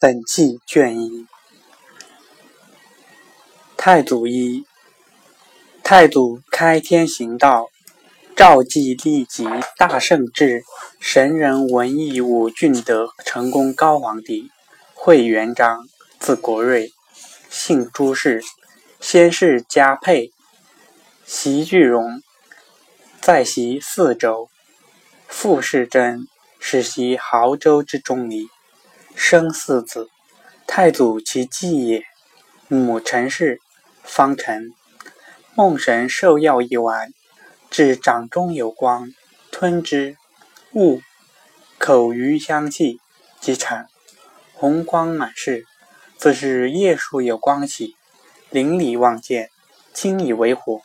[0.00, 1.26] 本纪卷一。
[3.76, 4.64] 太祖一，
[5.82, 7.68] 太祖开天行道，
[8.36, 9.44] 诏祭立即
[9.76, 10.62] 大圣至
[11.00, 14.52] 神人文艺武俊德成功高皇帝，
[14.94, 15.88] 讳元璋，
[16.20, 16.92] 字国瑞，
[17.50, 18.40] 姓朱氏，
[19.00, 20.30] 先世家沛，
[21.26, 22.22] 袭巨荣，
[23.20, 24.48] 在袭泗州，
[25.26, 26.28] 父世真。
[26.60, 28.48] 始袭亳州之中里，
[29.20, 30.08] 生四子。
[30.64, 32.04] 太祖其继也。
[32.68, 33.58] 母陈氏，
[34.04, 34.70] 方陈。
[35.56, 37.12] 梦神授药一丸，
[37.68, 39.10] 至掌中有光，
[39.50, 40.16] 吞之，
[40.72, 41.00] 悟，
[41.78, 43.00] 口余香气，
[43.40, 43.88] 即产，
[44.54, 45.66] 红光满室。
[46.16, 47.96] 自是夜数有光起，
[48.50, 49.50] 邻里望见，
[49.92, 50.80] 惊以为火，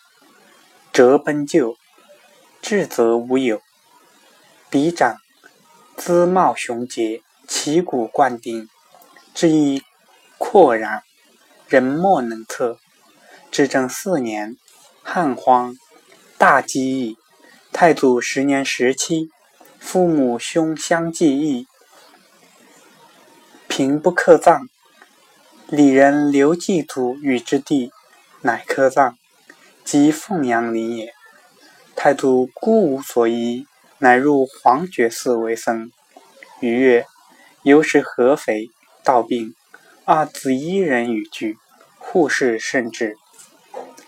[0.92, 1.78] 折奔救，
[2.64, 3.62] 至则无有。
[4.72, 5.18] 彼长。
[5.96, 8.70] 姿貌雄杰，旗鼓贯丁，
[9.34, 9.84] 志意
[10.38, 11.04] 阔然，
[11.68, 12.80] 人莫能测。
[13.52, 14.58] 至正四年，
[15.04, 15.76] 汉荒，
[16.38, 17.18] 大饥疫。
[17.72, 19.30] 太祖十年十七，
[19.80, 21.68] 父母兄相继异，
[23.68, 24.68] 平不克葬。
[25.68, 27.92] 里人刘祭祖与之地，
[28.42, 29.18] 乃科葬，
[29.84, 31.14] 即凤阳陵也。
[31.96, 33.68] 太祖孤无所依。
[34.00, 35.90] 乃入黄觉寺为僧。
[36.60, 37.06] 余月，
[37.64, 38.70] 由是合肥，
[39.06, 39.56] 道病，
[40.04, 41.58] 二子一人与居，
[41.98, 43.16] 护士甚至，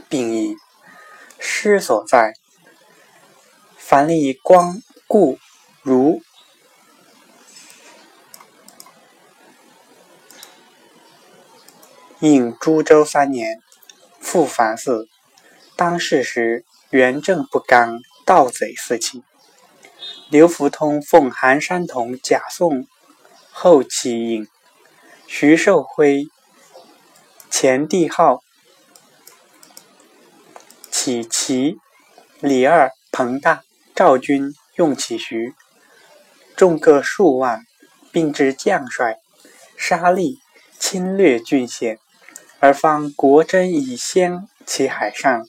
[0.10, 0.58] 病矣。
[1.40, 2.34] 师所在，
[3.78, 5.40] 凡立光故
[5.82, 6.22] 如。
[12.20, 13.62] 应株洲三年，
[14.20, 15.08] 复凡寺。
[15.78, 19.24] 当世时，元政不刚，盗贼四起。
[20.30, 22.88] 刘福通奉韩山童假送
[23.58, 24.48] 后起引，
[25.28, 26.28] 徐寿辉
[27.50, 28.44] 前帝号
[30.92, 31.78] 起齐，
[32.42, 33.64] 李二、彭大、
[33.96, 35.54] 赵军用起徐，
[36.58, 37.66] 众各数万，
[38.12, 39.20] 并至将帅，
[39.78, 40.38] 杀戮
[40.78, 41.98] 侵略郡县，
[42.60, 45.48] 而方国真以先其海上，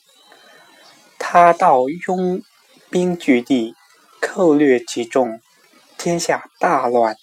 [1.18, 2.40] 他道拥
[2.88, 3.74] 兵据地。
[4.18, 5.40] 寇掠其众，
[5.98, 7.16] 天下大乱。